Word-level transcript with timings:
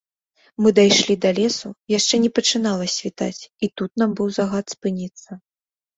Мы 0.61 0.69
дайшлі 0.79 1.15
да 1.25 1.31
лесу, 1.39 1.67
яшчэ 1.97 2.15
не 2.25 2.31
пачынала 2.39 2.85
світаць, 2.97 3.43
і 3.67 3.69
тут 3.77 3.91
нам 4.03 4.09
быў 4.21 4.27
загад 4.39 4.65
спыніцца. 4.79 5.29